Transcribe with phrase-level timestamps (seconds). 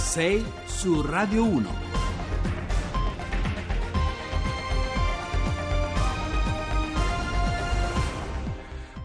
[0.00, 1.68] 6 su Radio 1.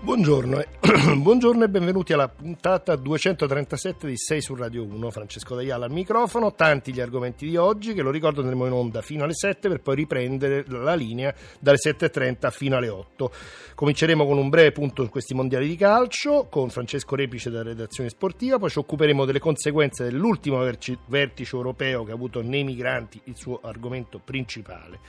[0.02, 0.64] Buongiorno
[1.18, 5.10] buongiorno e benvenuti alla puntata 237 di 6 su Radio 1.
[5.10, 9.02] Francesco D'Aiala al microfono, tanti gli argomenti di oggi che lo ricordo andremo in onda
[9.02, 13.32] fino alle 7 per poi riprendere la linea dalle 7.30 fino alle 8.
[13.74, 18.10] Cominceremo con un breve punto su questi mondiali di calcio con Francesco Repice della redazione
[18.10, 23.36] sportiva, poi ci occuperemo delle conseguenze dell'ultimo vertice europeo che ha avuto nei migranti il
[23.36, 25.00] suo argomento principale.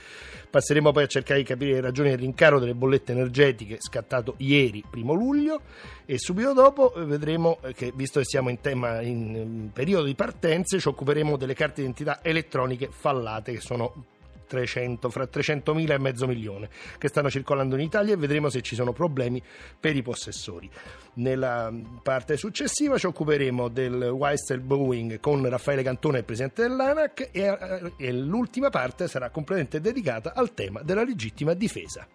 [0.49, 4.83] Passeremo poi a cercare di capire le ragioni del rincaro delle bollette energetiche scattato ieri
[4.89, 5.61] primo luglio
[6.05, 10.79] e subito dopo eh, vedremo che visto che siamo in tema in periodo di partenze
[10.79, 14.05] ci occuperemo delle carte d'identità elettroniche fallate che sono
[14.47, 18.73] 300, fra 300.000 e mezzo milione che stanno circolando in Italia e vedremo se ci
[18.75, 19.41] sono problemi
[19.79, 20.69] per i possessori.
[21.15, 21.71] Nella
[22.01, 27.91] parte successiva ci occuperemo del Weister Boeing con Raffaele Cantone, il presidente dell'ANAC e, eh,
[27.97, 32.07] e l'ultima parte sarà completamente dedicata al tema della legittima difesa.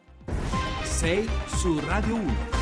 [0.82, 2.61] 6 su Radio 1.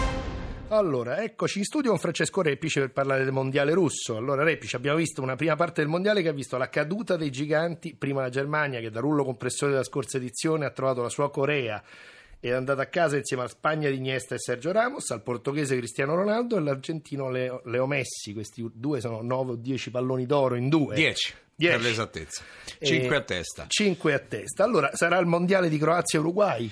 [0.72, 4.16] Allora, eccoci in studio con Francesco Repice per parlare del mondiale russo.
[4.16, 7.30] Allora, Repice, abbiamo visto una prima parte del mondiale che ha visto la caduta dei
[7.30, 11.28] giganti, prima la Germania che da rullo compressore della scorsa edizione ha trovato la sua
[11.28, 11.82] Corea
[12.38, 15.76] e è andata a casa insieme a Spagna di Iniesta e Sergio Ramos, al portoghese
[15.76, 18.32] Cristiano Ronaldo e all'argentino Leo, Leo Messi.
[18.32, 20.94] Questi due sono 9 o 10 palloni d'oro in due.
[20.94, 21.34] 10.
[21.56, 22.44] Per l'esattezza,
[22.80, 23.64] 5 a testa.
[23.66, 24.62] 5 a testa.
[24.62, 26.70] Allora sarà il mondiale di Croazia e Uruguay?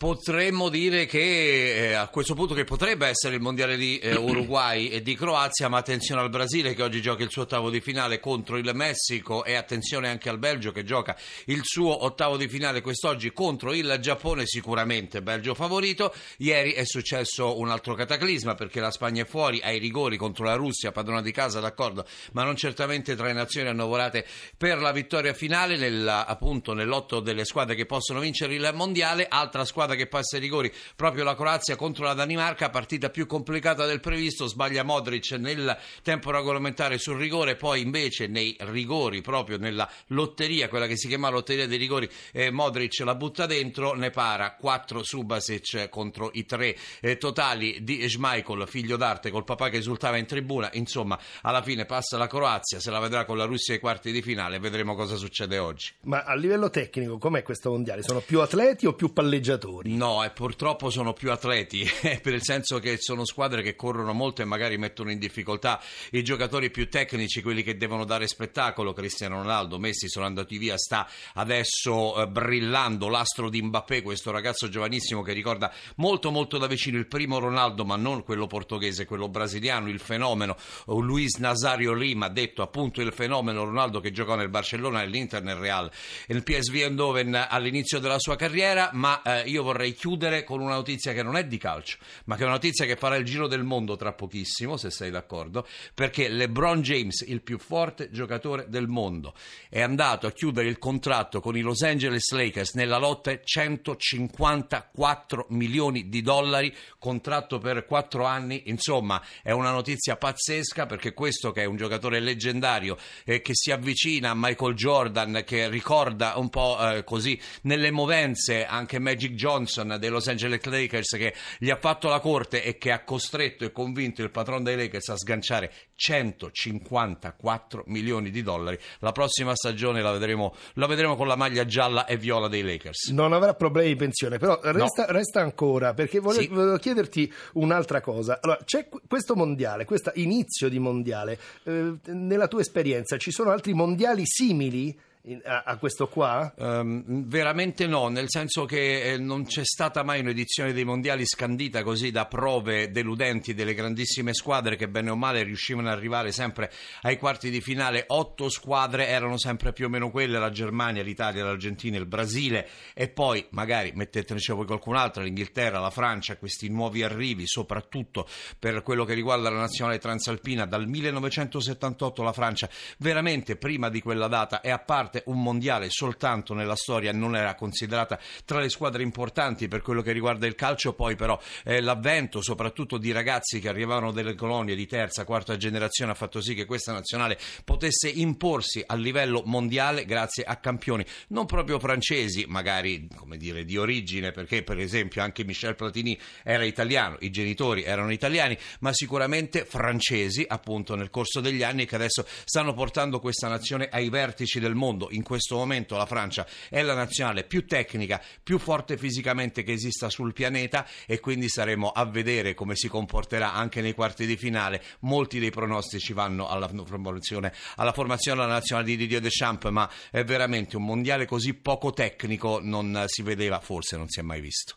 [0.00, 4.88] Potremmo dire che eh, a questo punto che potrebbe essere il mondiale di eh, Uruguay
[4.88, 8.18] e di Croazia, ma attenzione al Brasile che oggi gioca il suo ottavo di finale
[8.18, 11.14] contro il Messico e attenzione anche al Belgio che gioca
[11.46, 16.14] il suo ottavo di finale quest'oggi contro il Giappone, sicuramente Belgio favorito.
[16.38, 20.54] Ieri è successo un altro cataclisma perché la Spagna è fuori ai rigori contro la
[20.54, 24.24] Russia, padrona di casa, d'accordo, ma non certamente tra le nazioni annovorate
[24.56, 29.26] per la vittoria finale nella, appunto nell'otto delle squadre che possono vincere il mondiale.
[29.28, 33.26] Altra squadra squadra che passa ai rigori, proprio la Croazia contro la Danimarca, partita più
[33.26, 39.58] complicata del previsto, sbaglia Modric nel tempo regolamentare sul rigore, poi invece nei rigori, proprio
[39.58, 44.10] nella lotteria, quella che si chiama lotteria dei rigori, eh, Modric la butta dentro, ne
[44.10, 49.78] para 4 Subasic contro i 3 eh, totali di Schmeichel, figlio d'arte, col papà che
[49.78, 53.74] esultava in tribuna, insomma alla fine passa la Croazia, se la vedrà con la Russia
[53.74, 55.92] ai quarti di finale, vedremo cosa succede oggi.
[56.02, 58.02] Ma a livello tecnico com'è questo mondiale?
[58.02, 59.79] Sono più atleti o più palleggiatori?
[59.80, 59.96] Giocatori.
[59.96, 61.88] No, e purtroppo sono più atleti,
[62.22, 65.80] per il senso che sono squadre che corrono molto e magari mettono in difficoltà
[66.12, 68.92] i giocatori più tecnici, quelli che devono dare spettacolo.
[68.92, 74.68] Cristiano Ronaldo, Messi sono andati via, sta adesso eh, brillando l'astro di Mbappé, questo ragazzo
[74.68, 79.28] giovanissimo che ricorda molto molto da vicino il primo Ronaldo, ma non quello portoghese, quello
[79.28, 85.00] brasiliano, il fenomeno Luis Nazario Lima, detto appunto il fenomeno Ronaldo che giocò nel Barcellona,
[85.00, 85.90] nell'Inter, nel Real
[86.26, 91.12] nel PSV Eindhoven all'inizio della sua carriera, ma eh, io vorrei chiudere con una notizia
[91.12, 93.62] che non è di calcio, ma che è una notizia che farà il giro del
[93.62, 99.34] mondo tra pochissimo, se sei d'accordo, perché LeBron James, il più forte giocatore del mondo,
[99.68, 106.08] è andato a chiudere il contratto con i Los Angeles Lakers nella lotta 154 milioni
[106.08, 111.66] di dollari, contratto per 4 anni, insomma, è una notizia pazzesca perché questo che è
[111.66, 117.04] un giocatore leggendario eh, che si avvicina a Michael Jordan, che ricorda un po' eh,
[117.04, 122.08] così nelle movenze anche Magic Johnson Johnson dei Los Angeles Lakers che gli ha fatto
[122.08, 127.84] la corte e che ha costretto e convinto il patron dei Lakers a sganciare 154
[127.86, 128.78] milioni di dollari.
[129.00, 133.08] La prossima stagione la vedremo, la vedremo con la maglia gialla e viola dei Lakers.
[133.08, 135.12] Non avrà problemi di pensione, però resta, no.
[135.12, 136.48] resta ancora perché volevo, sì.
[136.48, 138.38] volevo, chiederti un'altra cosa.
[138.40, 143.74] Allora, c'è questo mondiale, questo inizio di mondiale, eh, nella tua esperienza ci sono altri
[143.74, 145.08] mondiali simili?
[145.44, 146.50] A, a, questo qua?
[146.56, 151.82] Um, veramente no, nel senso che eh, non c'è stata mai un'edizione dei mondiali scandita
[151.82, 156.72] così da prove deludenti delle grandissime squadre che bene o male riuscivano ad arrivare sempre
[157.02, 158.04] ai quarti di finale.
[158.06, 163.08] Otto squadre erano sempre più o meno quelle, la Germania, l'Italia, l'Argentina, il Brasile e
[163.08, 168.26] poi magari metteteci voi qualcun'altra, l'Inghilterra, la Francia, questi nuovi arrivi, soprattutto
[168.58, 174.26] per quello che riguarda la nazionale transalpina dal 1978 la Francia veramente prima di quella
[174.26, 178.68] data è a parte parte un mondiale soltanto nella storia non era considerata tra le
[178.68, 183.58] squadre importanti per quello che riguarda il calcio, poi però eh, l'avvento soprattutto di ragazzi
[183.58, 188.08] che arrivavano dalle colonie di terza, quarta generazione ha fatto sì che questa nazionale potesse
[188.08, 194.30] imporsi a livello mondiale grazie a campioni non proprio francesi, magari come dire di origine,
[194.30, 200.44] perché per esempio anche Michel Platini era italiano, i genitori erano italiani, ma sicuramente francesi
[200.46, 204.99] appunto nel corso degli anni che adesso stanno portando questa nazione ai vertici del mondo.
[205.10, 210.10] In questo momento la Francia è la nazionale più tecnica, più forte fisicamente che esista
[210.10, 214.82] sul pianeta e quindi saremo a vedere come si comporterà anche nei quarti di finale.
[215.00, 220.24] Molti dei pronostici vanno alla formazione, alla formazione della nazionale di Didier Deschamps, ma è
[220.24, 224.76] veramente un mondiale così poco tecnico non si vedeva, forse non si è mai visto.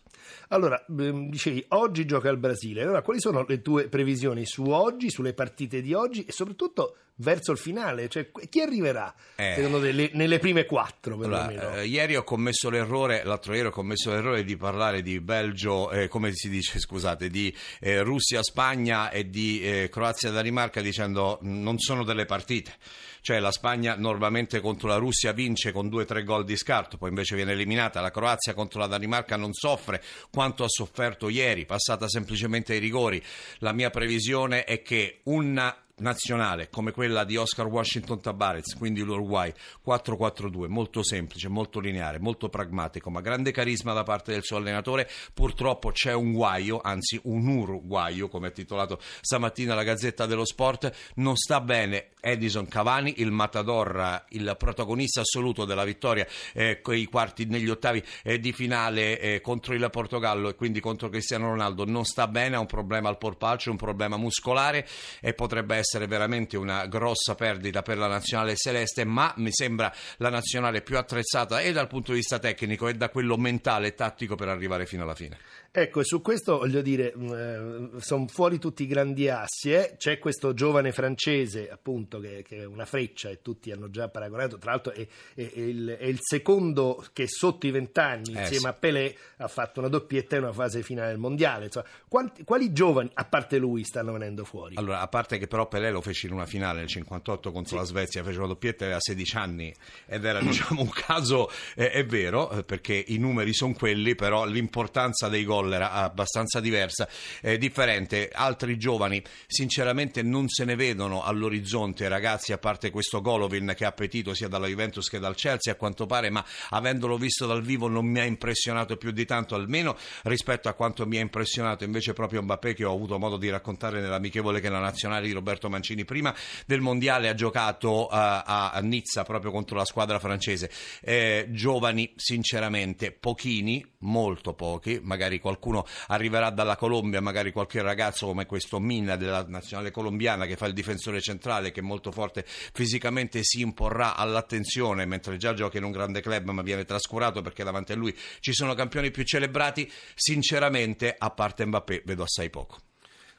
[0.50, 2.82] Allora, ehm, dicevi, oggi gioca il Brasile.
[2.84, 7.52] Allora, quali sono le tue previsioni su oggi, sulle partite di oggi e soprattutto verso
[7.52, 8.10] il finale?
[8.10, 9.54] Cioè, chi arriverà, eh.
[9.56, 11.16] secondo te, le, nelle prime quattro?
[11.16, 15.92] Allora, eh, ieri ho commesso l'errore, l'altro ieri ho commesso l'errore di parlare di Belgio,
[15.92, 22.04] eh, come si dice, scusate, di eh, Russia-Spagna e di eh, Croazia-Danimarca dicendo non sono
[22.04, 22.76] delle partite
[23.24, 26.98] cioè la Spagna normalmente contro la Russia vince con due o tre gol di scarto,
[26.98, 31.66] poi invece viene eliminata, la Croazia contro la Danimarca non soffre quanto ha sofferto ieri,
[31.66, 33.24] passata semplicemente ai rigori.
[33.60, 39.54] La mia previsione è che una nazionale come quella di Oscar Washington Tabarez, quindi l'Uruguay
[39.86, 45.08] 4-4-2, molto semplice, molto lineare, molto pragmatico, ma grande carisma da parte del suo allenatore.
[45.34, 51.14] Purtroppo c'è un guaio, anzi un uruguaio, come ha titolato stamattina la Gazzetta dello Sport,
[51.16, 57.70] non sta bene Edison Cavani, il Matador, il protagonista assoluto della vittoria eh, quarti, negli
[57.70, 62.28] ottavi eh, di finale eh, contro il Portogallo e quindi contro Cristiano Ronaldo, non sta
[62.28, 64.88] bene, ha un problema al polpaccio, un problema muscolare
[65.20, 69.94] e potrebbe essere essere veramente una grossa perdita per la nazionale celeste, ma mi sembra
[70.18, 73.94] la nazionale più attrezzata e dal punto di vista tecnico e da quello mentale e
[73.94, 75.38] tattico per arrivare fino alla fine.
[75.76, 79.74] Ecco, e su questo voglio dire, mm, eh, sono fuori tutti i grandi assi.
[79.74, 79.96] Eh?
[79.98, 84.60] C'è questo giovane francese, appunto, che, che, è una freccia e tutti hanno già paragonato.
[84.60, 85.02] Tra l'altro, è,
[85.34, 88.68] è, è, il, è il, secondo che sotto i vent'anni, eh, insieme sì.
[88.68, 91.66] a Pelé, ha fatto una doppietta in una fase finale del mondiale.
[91.66, 94.76] Insomma, quanti, quali giovani, a parte lui, stanno venendo fuori?
[94.76, 97.76] Allora, a parte che però Pelé lo fece in una finale nel 58 contro sì.
[97.78, 99.74] la Svezia, fece una doppietta aveva 16 anni
[100.06, 104.46] ed era, diciamo, un caso, eh, è vero, eh, perché i numeri sono quelli, però
[104.46, 107.10] l'importanza dei gol era abbastanza diversa,
[107.42, 108.30] eh, differente.
[108.32, 113.88] Altri giovani sinceramente non se ne vedono all'orizzonte, ragazzi, a parte questo Golovin che ha
[113.88, 117.88] appetito sia dalla Juventus che dal Chelsea a quanto pare, ma avendolo visto dal vivo
[117.88, 122.14] non mi ha impressionato più di tanto, almeno rispetto a quanto mi ha impressionato invece
[122.14, 126.06] proprio Mbappé che ho avuto modo di raccontare nell'amichevole che la nazionale di Roberto Mancini
[126.06, 126.34] prima
[126.66, 130.70] del mondiale ha giocato uh, a Nizza proprio contro la squadra francese.
[131.02, 138.46] Eh, giovani sinceramente pochini, molto pochi, magari qualcuno arriverà dalla Colombia, magari qualche ragazzo come
[138.46, 143.44] questo Minna della nazionale colombiana che fa il difensore centrale, che è molto forte fisicamente,
[143.44, 147.92] si imporrà all'attenzione mentre già gioca in un grande club ma viene trascurato perché davanti
[147.92, 149.90] a lui ci sono campioni più celebrati.
[150.16, 152.93] Sinceramente, a parte Mbappé, vedo assai poco.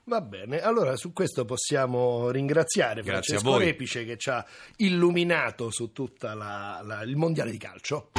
[0.07, 4.45] Va bene, allora su questo possiamo ringraziare Grazie Francesco Repice che ci ha
[4.77, 8.11] illuminato su tutto il mondiale di calcio.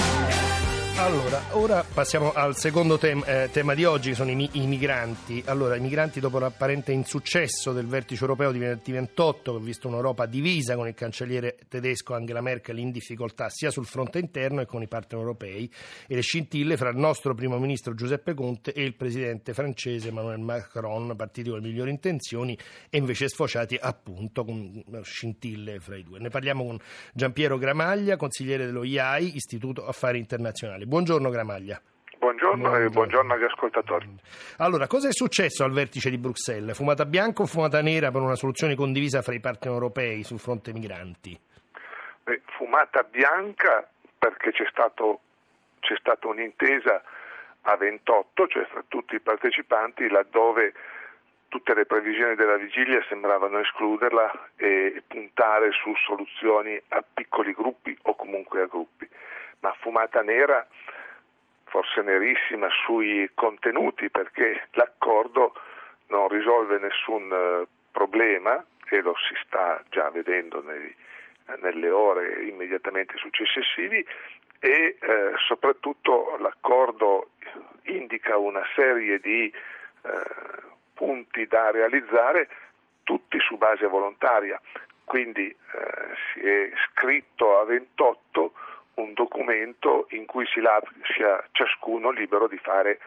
[0.97, 4.65] Allora, ora passiamo al secondo tem- eh, tema di oggi, che sono i, mi- i,
[4.65, 5.44] migranti.
[5.45, 9.89] Allora, i migranti dopo l'apparente insuccesso del vertice europeo di venerdì 28, che ha visto
[9.89, 14.68] un'Europa divisa con il cancelliere tedesco Angela Merkel in difficoltà sia sul fronte interno che
[14.68, 15.69] con i partner europei,
[16.07, 20.39] e le scintille fra il nostro primo ministro Giuseppe Conte e il presidente francese Emmanuel
[20.39, 22.57] Macron, partiti con le migliori intenzioni
[22.89, 26.19] e invece sfociati appunto con scintille fra i due.
[26.19, 26.80] Ne parliamo con
[27.14, 30.83] Giampiero Gramaglia, consigliere dello IAI, Istituto Affari Internazionali.
[30.85, 31.81] Buongiorno Gramaglia.
[32.19, 32.85] Buongiorno, buongiorno.
[32.85, 34.07] e buongiorno agli ascoltatori.
[34.57, 36.75] Allora, cosa è successo al vertice di Bruxelles?
[36.75, 40.73] Fumata bianca o fumata nera per una soluzione condivisa fra i partner europei sul fronte
[40.73, 41.37] migranti?
[42.23, 43.87] Beh, fumata bianca
[44.18, 45.19] perché c'è, stato,
[45.80, 47.01] c'è stata un'intesa
[47.61, 50.73] a 28, cioè fra tutti i partecipanti, laddove
[51.47, 58.15] tutte le previsioni della vigilia sembravano escluderla e puntare su soluzioni a piccoli gruppi o
[58.15, 59.07] comunque a gruppi
[59.66, 60.68] ma fumata nera,
[61.64, 65.56] forse nerissima sui contenuti perché l'accordo
[66.10, 70.95] non risolve nessun eh, problema e lo si sta già vedendo nei,
[71.62, 74.06] nelle ore immediatamente successivi
[74.60, 77.30] e eh, soprattutto l'accordo
[77.86, 80.12] indica una serie di eh,
[80.94, 82.50] punti da realizzare
[83.02, 84.62] tutti su base volontaria,
[85.06, 88.54] quindi eh, si è scritto a 28
[88.95, 92.99] un documento in cui si lascia ciascuno libero di fare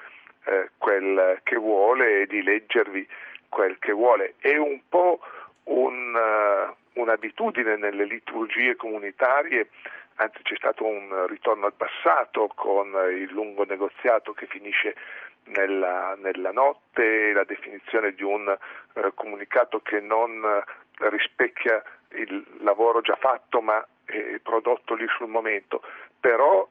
[0.44, 3.06] eh, quel che vuole e di leggervi
[3.48, 4.34] quel che vuole.
[4.38, 5.20] È un po'
[5.64, 9.68] un, uh, un'abitudine nelle liturgie comunitarie,
[10.16, 14.94] anzi c'è stato un ritorno al passato con il lungo negoziato che finisce
[15.44, 18.46] nella, nella notte, la definizione di un
[18.94, 25.28] uh, comunicato che non uh, rispecchia il lavoro già fatto ma è prodotto lì sul
[25.28, 25.82] momento,
[26.18, 26.68] però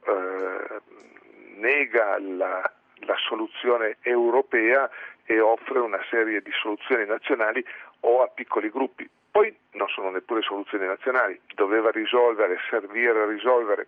[1.56, 4.90] nega la, la soluzione europea
[5.26, 7.64] e offre una serie di soluzioni nazionali
[8.02, 9.10] o a piccoli gruppi.
[9.30, 13.88] Poi non sono neppure soluzioni nazionali, doveva risolvere, servire a risolvere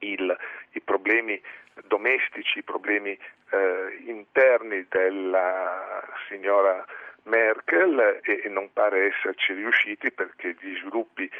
[0.00, 0.36] il,
[0.72, 1.40] i problemi
[1.86, 3.10] domestici, i problemi
[3.50, 6.84] eh, interni della signora
[7.24, 11.30] Merkel e, e non pare esserci riusciti perché gli sviluppi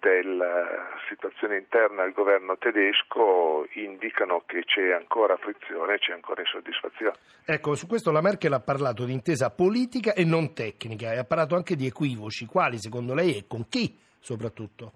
[0.00, 7.16] della situazione interna al governo tedesco indicano che c'è ancora frizione, c'è ancora insoddisfazione.
[7.44, 11.24] Ecco, su questo la Merkel ha parlato di intesa politica e non tecnica e ha
[11.24, 14.92] parlato anche di equivoci, quali secondo lei e con chi soprattutto?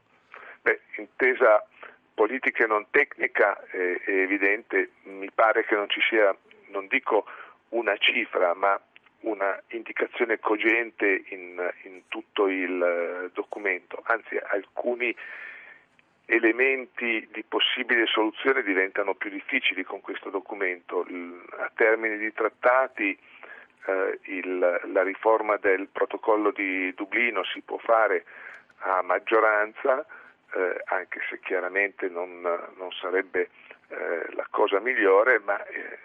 [0.62, 1.64] Beh, intesa
[2.14, 6.36] politica e non tecnica è, è evidente, mi pare che non ci sia,
[6.70, 7.24] non dico
[7.70, 8.80] una cifra, ma
[9.20, 15.14] una indicazione cogente in, in tutto il eh, documento, anzi alcuni
[16.26, 21.04] elementi di possibile soluzione diventano più difficili con questo documento.
[21.58, 23.18] A termini di trattati
[23.86, 28.24] eh, il, la riforma del protocollo di Dublino si può fare
[28.78, 30.06] a maggioranza,
[30.54, 33.50] eh, anche se chiaramente non, non sarebbe
[33.88, 35.98] eh, la cosa migliore, ma eh,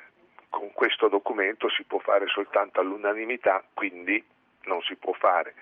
[0.56, 4.24] con questo documento si può fare soltanto all'unanimità, quindi
[4.64, 5.54] non si può fare.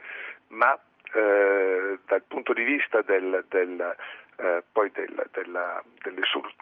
[0.49, 0.79] Ma
[1.13, 3.95] eh, dal punto di vista del, del,
[4.35, 6.53] eh, del, della, delle, sol-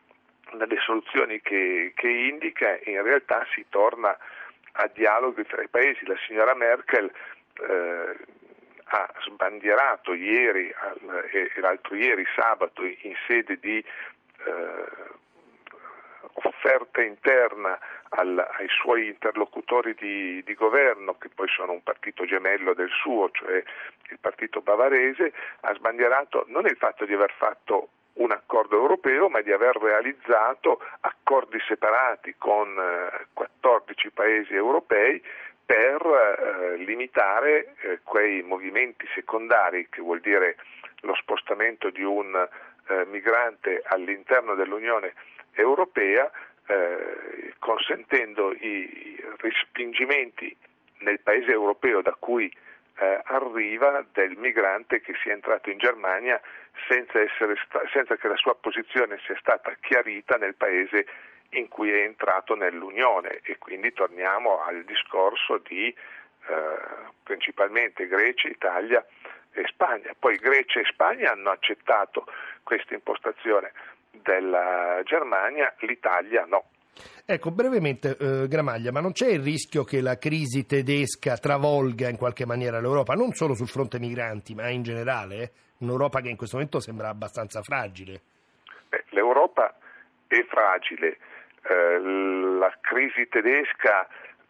[0.54, 4.18] delle, soluzioni che, che, indica, in realtà si torna
[4.74, 6.06] a dialoghi tra i paesi.
[6.06, 7.12] La signora Merkel
[7.68, 8.18] eh,
[8.86, 15.10] ha sbandierato ieri al, e l'altro ieri sabato in sede di eh,
[16.34, 17.78] offerta interna
[18.14, 23.30] al, ai suoi interlocutori di, di, governo, che poi sono un partito gemello del suo,
[23.32, 23.64] cioè
[24.10, 29.42] il partito bavarese, ha sbandierato non il fatto di aver fatto un accordo europeo, ma
[29.42, 35.24] di aver realizzato accordi separati con eh, 14 paesi europei
[35.66, 40.58] per eh, limitare eh, quei movimenti secondari, che vuol dire
[41.02, 45.14] lo spostamento di un eh, migrante all'interno dell'Unione
[45.54, 46.30] Europea,
[46.72, 50.56] eh, consentendo i respingimenti
[51.00, 52.52] nel paese europeo da cui
[53.00, 56.40] eh, arriva del migrante che sia entrato in Germania
[56.88, 57.20] senza,
[57.66, 61.08] sta- senza, che la sua posizione sia stata chiarita nel paese
[61.52, 65.96] in cui è entrato nell'Unione e quindi torniamo al discorso di eh,
[67.24, 69.06] principalmente Grecia, Italia
[69.52, 70.14] e Spagna.
[70.18, 72.26] Poi Grecia e Spagna hanno accettato
[72.64, 73.74] questa impostazione
[74.12, 76.66] della Germania, l'Italia no.
[77.26, 82.18] Ecco, brevemente, eh, Gramaglia, ma non c'è il rischio che la crisi tedesca travolga in
[82.18, 85.36] qualche maniera l'Europa, non solo sul fronte migranti, ma in generale?
[85.42, 85.52] Eh?
[85.80, 88.22] Un'Europa che in questo momento sembra abbastanza fragile.
[88.90, 89.76] Beh, L'Europa
[90.28, 91.18] è fragile,
[91.64, 94.08] eh, la crisi tedesca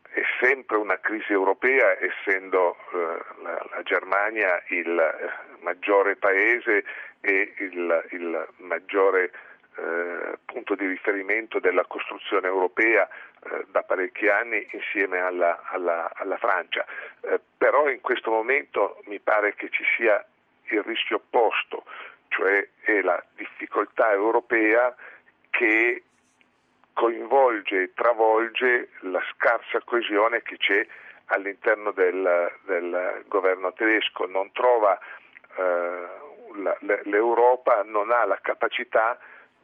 [0.10, 6.84] è sempre una crisi europea, essendo eh, la, la, Germania il eh, maggiore paese
[7.22, 9.32] e il, il maggiore
[9.76, 16.38] eh, punto di riferimento della costruzione europea eh, da parecchi anni insieme alla, alla, alla
[16.38, 16.86] Francia.
[17.22, 20.24] Eh, però in questo momento mi pare che ci sia
[20.66, 21.84] il rischio opposto,
[22.30, 24.96] cioè è la difficoltà europea
[25.50, 26.04] che
[26.94, 30.86] coinvolge e travolge la scarsa coesione che c'è
[31.26, 35.00] all'interno del, del governo tedesco, non trova
[35.58, 36.20] eh,
[37.04, 39.18] l'Europa non ha la capacità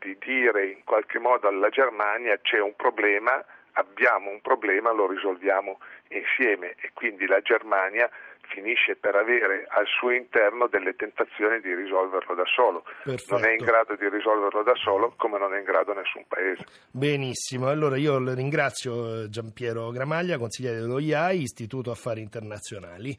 [0.07, 5.79] di dire in qualche modo alla Germania c'è un problema, abbiamo un problema, lo risolviamo
[6.09, 8.09] insieme e quindi la Germania
[8.47, 12.85] finisce per avere al suo interno delle tentazioni di risolverlo da solo.
[13.03, 13.35] Perfetto.
[13.35, 16.63] Non è in grado di risolverlo da solo come non è in grado nessun paese.
[16.89, 23.17] Benissimo, allora io ringrazio eh, Giampiero Gramaglia, consigliere dello IAI, Istituto Affari Internazionali.